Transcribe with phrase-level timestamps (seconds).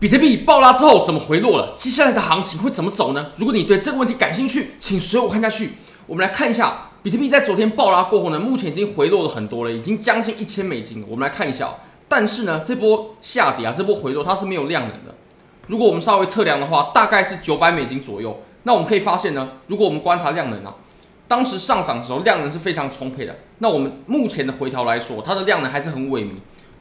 [0.00, 1.72] 比特币爆拉之后怎么回落了？
[1.74, 3.32] 接下来的行情会怎么走呢？
[3.34, 5.70] 如果你对这个问题感兴趣，请随我看下去。
[6.06, 11.06] 我们来看一下比特币在昨天爆拉过后呢，目前已经回落了很多了，已经将近一千美金了。
[11.10, 11.74] 我们来看一下，
[12.06, 15.12] 但是呢，这波下跌啊，这波回落它是没有量能的。
[15.66, 18.40] 如果我们稍微测量的话，大概是九百美金左右。
[18.62, 20.76] 那我们可以发现呢，如果我们观察量能啊，
[21.26, 23.34] 当时上涨的时候量能是非常充沛的。
[23.58, 26.34] 那我们目前的回调来说，它的量能还是很萎靡。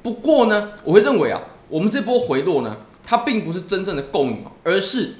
[0.04, 2.78] 不过呢，我会认为啊，我们这波回落呢。
[3.10, 5.16] 它并不是真正的供应啊，而是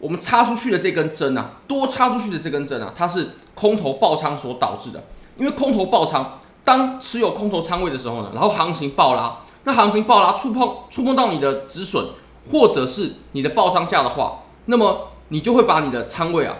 [0.00, 5.04] 我们插出去的这根针啊，多插出去的这根针啊，它是空头爆仓所导致的。
[5.36, 12.04] 因为空头爆仓，当持有空头仓位的时候呢，然后行情爆拉，那行情爆拉触碰触碰到你的止损
[12.50, 16.56] 或者是你的爆仓价的话，那么你就会把你的仓位啊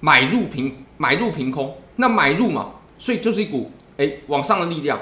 [0.00, 5.00] 买入平买入平空，那买入嘛，所以就是一股哎往上的力量。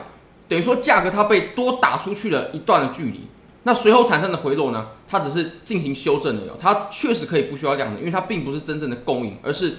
[0.55, 3.23] 等于说价格它被多打出去了一段的距离，
[3.65, 9.75] 那随后产生的回落呢，它只是进行修正的，它确实可以不需要量能，因为它并不是真正的供应，而是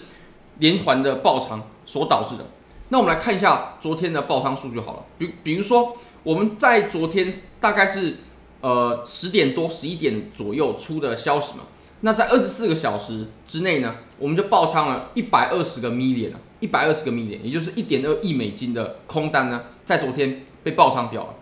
[0.58, 2.46] 连环的爆仓所导致的。
[2.90, 8.18] 那我们来看一下昨天的爆仓数据好了，比比如说我们在昨天大概是
[8.60, 11.64] 呃十点多十一点左右出的消息嘛，
[12.02, 20.44] 那在二十四个小时之内呢，我们就爆仓了一百二十个 million 啊，一百二十个 million，也就是一点二亿美金的空单呢，在昨天。
[20.66, 21.36] 被爆仓掉了，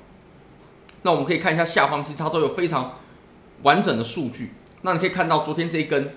[1.03, 2.95] 那我们可以看一下下方，其实它都有非常
[3.61, 4.51] 完整的数据。
[4.81, 6.15] 那你可以看到昨天这一根，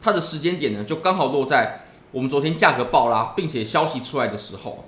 [0.00, 1.80] 它的时间点呢，就刚好落在
[2.12, 4.84] 我们昨天价格爆拉，并且消息出来的时候。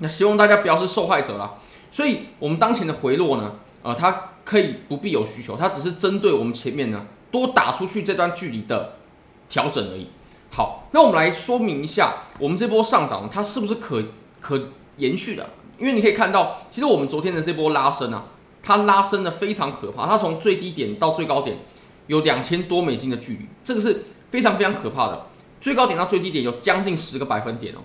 [0.00, 1.54] 那希望大家不要是受害者啦。
[1.90, 8.96] 所以，我们当前的回落呢，呃，它可以不必有需求，它只是针对我们前面呢多打出去这段距离的
[9.48, 10.08] 调整而已。
[10.50, 14.02] 好，那我们来说明一下，我们这波上涨它是不是可
[14.40, 14.68] 可。
[14.98, 18.24] 延续的，因为你可以看到，其实我们昨天的这波拉升啊，
[18.64, 21.56] 它拉升的非常可怕，它从最低点到最高点
[22.08, 25.26] 有两千多美金的距离，这个是非常非常可怕的。
[25.60, 27.78] 最高点到最低点有将近十个百分点哦，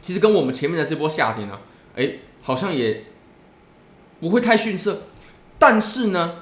[0.00, 1.58] 其实跟我们前面的这波下跌呢，
[1.96, 3.04] 诶，好像也
[4.18, 5.02] 不会太逊色。
[5.58, 6.36] 但是呢，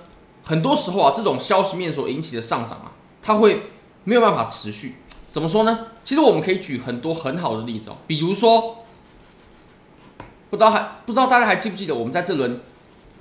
[0.45, 3.63] 很多时候啊，这种消息面所引起的上涨啊，它会
[4.05, 4.95] 没有办法持续。
[5.37, 5.89] 怎么说呢？
[6.03, 8.79] 其实我们可以举很多很好的例子哦，比如说。
[10.49, 12.59] 不知道还不知道大家还记不记得我们在这轮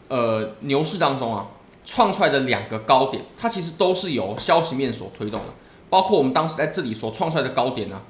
[0.08, 1.48] 呃牛市当中啊
[1.84, 5.48] 创出来的两个高点，它其实都是由消息面所推动的。
[5.90, 8.02] 包括我们当时在这里所创出来的高点呢，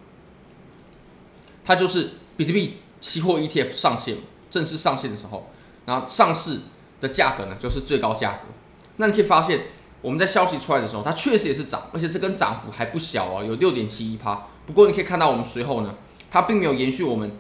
[1.64, 4.18] 它就是比特币期货 ETF 上线
[4.52, 5.50] 正式上线的时候，
[5.86, 6.60] 然后上市
[7.02, 8.50] 的价格呢就是最高价格。
[8.98, 9.62] 那你可以发现
[10.06, 14.48] 我们在消息出来的时候，它确实也是涨，而且这根涨幅还不小哦，有六点七一趴。
[14.68, 15.96] 不过你可以看到我们随后呢，
[16.30, 17.32] 它并没有延续我们。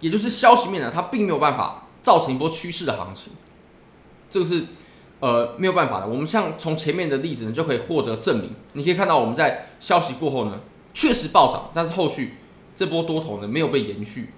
[0.00, 3.32] 也就是消息面呢，它并没有办法造成一波趋势的行情，
[4.28, 4.66] 这个是
[5.20, 6.06] 呃没有办法的。
[6.06, 8.50] 我们像从前面的例子呢，就可以获得证明。
[8.74, 10.60] 你可以看到我们在消息过后呢，
[10.92, 12.34] 确实暴涨，但是后续
[12.76, 14.34] 这波多头呢没有被延续。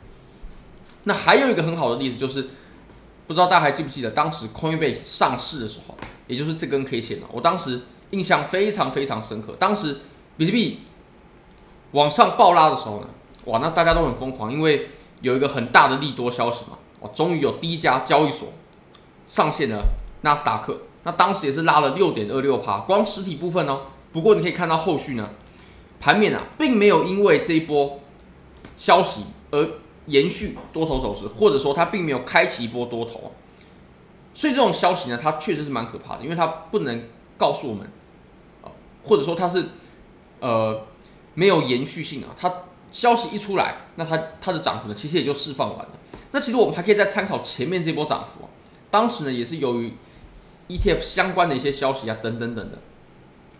[1.02, 2.48] 那还有一个很好的例子就是，
[3.26, 9.56] 不知道大家还记不记得当时 Coinbase 上市的时候，也就是这根 K 线呢，我当时印象非常非常深刻。
[9.58, 9.98] 当时
[10.36, 10.78] 比特币
[11.92, 13.08] 往上暴拉的时候呢，
[13.46, 14.88] 哇，那大家都很疯狂，因为
[15.22, 18.52] 有一个很大的利多消息嘛，哦，终于有第一家交易所
[19.26, 19.82] 上线了
[20.22, 23.80] 纳斯达克，那当时也是拉了六点二六趴，光实体部分哦。
[24.12, 25.30] 不过你可以看到后续呢，
[25.98, 28.00] 盘面啊，并没有因为这一波
[28.76, 29.68] 消息而
[30.06, 33.32] 延续多头走势，或者说它并没有开启一波多头，
[34.34, 37.90] 所以这种消息呢，它确实是蛮可怕的，因为它不能告诉我们，
[39.04, 39.64] 或者说它是
[40.40, 40.82] 呃
[41.34, 42.52] 没有延续性啊，它。
[42.92, 45.90] 消息一出来，那它它的涨幅呢，其实也就释放完了。
[46.30, 48.48] 那其实我们还可以再参考前面这波涨幅啊，
[48.90, 49.92] 当时呢也是由于
[50.68, 52.78] ETF 相关的一些消息啊等等等等。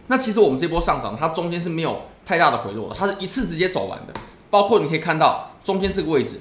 [0.06, 4.14] 那其实我们这波上涨，它中间是没有太大的回落的，它是一次直接走完的。
[4.48, 6.40] 包括你可以看到中间这个位置，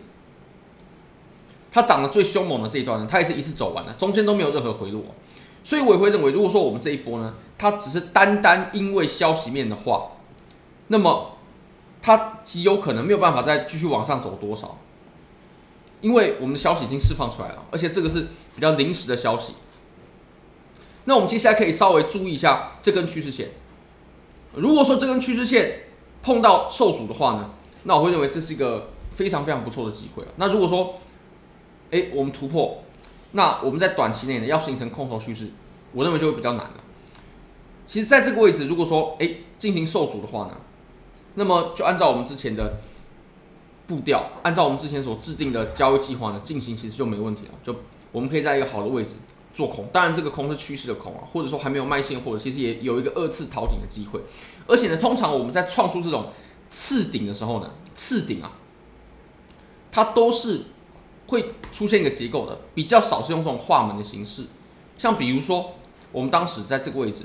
[1.72, 5.04] 它涨得最凶猛的这一段呢，它也是一次走完的，中间都没有任何回落。
[5.64, 10.12] 所以我也会认为，如果说我们这一波呢，它只是单单因为消息面的话，
[10.88, 11.32] 那么。
[12.02, 14.78] 它极有可能没有办法再继续往上走多少，
[16.02, 19.54] 因为我们的消息已经释放出来了，而且这个是比较临时的消息。
[21.06, 23.50] 那我们接下来可以稍微注意一下这根趋势线。
[24.54, 25.86] 如果说这根趋势线
[26.22, 27.50] 碰到受阻的话呢，
[27.86, 30.30] 那我会认为这是一个非常非常不错的机会啊。
[30.36, 30.96] 那如果说，
[31.90, 32.84] 哎，我们突破，
[33.32, 35.48] 那我们在短期内呢要形成空头趋势，
[35.94, 36.84] 我认为就会比较难了。
[37.88, 40.58] 其实，在这个位置，如果说哎进行受阻的话呢，
[41.36, 42.80] 那么就按照我们之前的
[43.88, 47.52] 步调，按照我们之前所制定的交易计划呢进行，其实就没问题了。
[47.64, 47.74] 就
[48.12, 49.16] 我们可以在一个好的位置
[49.54, 49.88] 做空。
[49.94, 54.20] 当然，这个空是趋势的空啊，或者说还没有卖现货，其实也有一个二次逃顶的机会。
[54.68, 56.28] 而且呢，通常我们在创出这种
[56.68, 58.52] 次顶的时候呢，次顶啊，
[59.96, 60.64] 它都是
[61.28, 64.44] 会出现一个结构的，比较少是用这种画门的形式。
[64.98, 65.72] 像比如说，
[66.12, 67.24] 我们当时在这个位置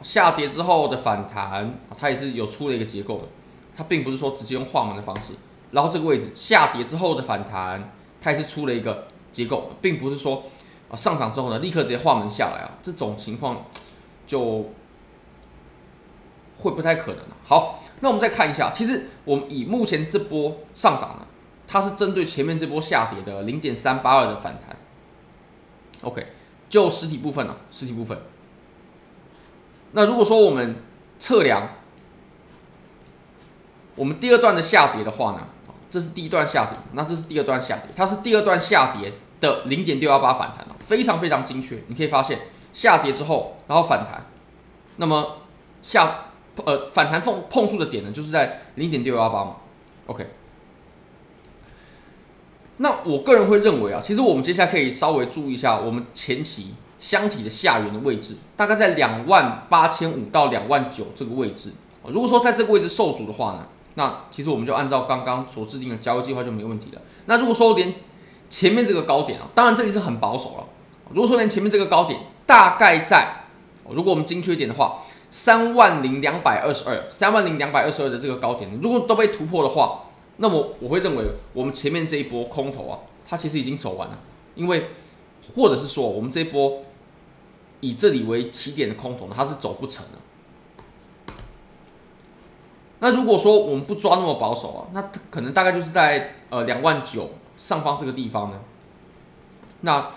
[0.00, 3.24] 下跌之后的反弹，它也是有出了一个结构的，
[3.74, 5.32] 它并不是说直接用画门的方式。
[5.72, 10.44] 然后这个位置下跌之后的反弹，它也是出了一个结构，并不是说
[10.88, 13.64] 啊上涨之后呢立刻直接画门下来啊，这种情况
[14.24, 14.70] 就
[16.58, 17.36] 会不太可能了。
[17.44, 21.26] 好，那我们再看一下，其实我们以目前这波上涨呢，
[21.68, 24.76] 它是针对前面这波下跌的零点三八二的反弹。
[26.02, 26.26] OK，
[26.68, 28.18] 就实体部分了，实体部分。
[29.92, 30.82] 那如果说我们
[31.20, 31.68] 测量
[33.94, 35.46] 我们第二段的下跌的话呢？
[35.90, 39.10] 这是第一段下跌，那这是第二段下跌，它是第二段下跌
[39.40, 41.82] 的零点六幺八反弹，非常非常精确。
[41.86, 42.40] 你可以发现
[42.74, 44.26] 下跌之后，然后反弹，
[44.96, 45.38] 那么
[45.80, 46.26] 下
[46.56, 49.56] 呃反弹碰碰触的点呢，就是在零点六幺八嘛。
[50.08, 50.26] OK，
[52.78, 61.72] 那我个人会认为啊，其实我们接下来可以稍微注意一下我们前期箱体的下缘的位置，大概在两万八千五到两万九这个位置。
[62.06, 63.66] 如果说在这个位置受阻的话呢？
[63.94, 67.02] 那其实我们就按照刚刚所制定的交易计划就没问题了。
[67.26, 67.92] 那如果说连
[68.48, 70.64] 前面这个高点啊，当然这里是很保守了。
[71.12, 73.46] 如果说连前面这个高点大概在，
[73.90, 74.98] 如果我们精确一点的话，
[75.32, 80.04] 三万零两百二十二，三万零两百二十二的这个高点，如果都被突破的话，
[80.38, 84.18] 那么我会认为我们前面这一波空头啊，它其实已经走完了。
[84.54, 84.88] 因为
[85.54, 86.82] 或者是说我们这一波
[87.80, 91.34] 以这里为起点的空头呢，它是走不成的。
[93.00, 98.60] 那如果说我们不抓那么保守啊，那可能大概就是在呃两万九上方这个地方呢。
[99.82, 100.10] 那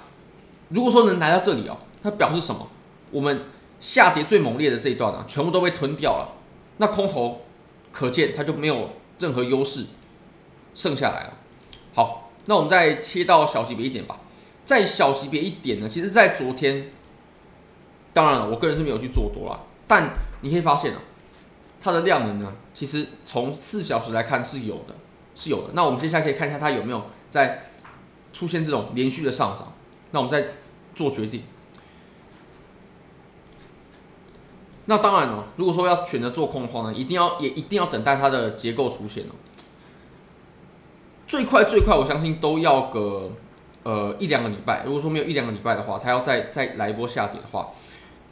[0.69, 2.67] 如果说能来到这里哦，它表示什么？
[3.11, 3.43] 我们
[3.79, 6.33] 下跌最猛烈的这一段啊，全部都被吞掉了。
[6.77, 7.41] 那空头
[7.91, 8.89] 可见它就没有
[9.19, 9.85] 任何优势
[10.73, 11.33] 剩下来了。
[11.93, 14.19] 好，那我们再切到小级别一点吧。
[14.63, 16.91] 再小级别一点呢，其实在昨天，
[18.13, 21.01] 当然了，我个人是没有去做多啦，但你可以发现啊。
[21.83, 24.95] 它的量能呢，其实从四小时来看是有的，
[25.35, 25.73] 是有的。
[25.73, 27.71] 那我们接下来可以看一下它有没有在
[28.31, 29.73] 出现这种连续的上涨。
[30.11, 30.47] 那我们再
[30.93, 31.41] 做决定。
[34.85, 39.33] 那当然了，如果说要选择做空的话呢，一定要也一定要等待它的结构出现哦。
[41.31, 43.31] 最快最快，我相信都要个
[43.83, 44.83] 呃一两个礼拜。
[44.83, 47.69] 如果说没有一两个礼拜的话，它要再再来一波下跌的话，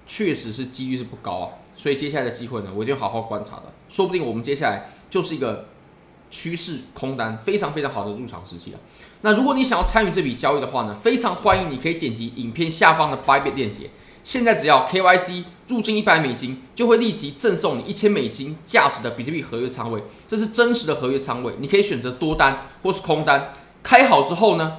[0.06, 1.50] 确实是几率是不高啊。
[1.78, 5.68] 所以接下来的机会呢，我一定要好好观察的，说不定我们接下来就是一个
[6.30, 8.80] 趋势空单非常非常好的入场时机了。
[9.22, 13.92] 那如果你想要参与这笔交易的话呢，非常欢迎你可以点击影片下方的 Bybit 链接，
[14.24, 24.78] 现在只要 KYC 入金一百美金，就会立即赠送你一千美金价值的比特币合约仓位，这是真实的合约仓位，你可以选择多单或是空单，开好之后呢，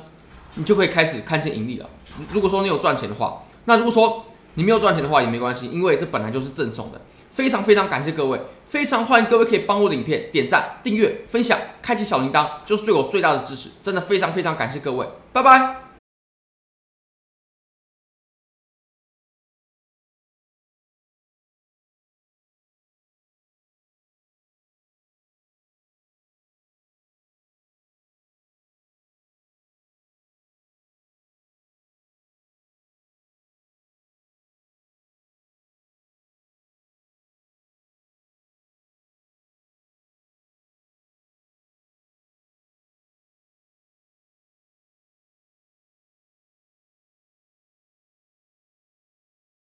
[0.55, 1.89] 你就可以开始看见盈利了。
[2.33, 7.01] 如果说你有赚钱的话，那如果说你没有赚钱的话也没关系，因为这本来就是赠送的。
[7.31, 13.71] 非常非常感谢各位，非常欢迎各位可以帮我的影片点赞、订阅、分享、开启小铃铛，就是对我最大的支持。
[13.83, 15.90] 真的非常非常感谢各位，拜拜。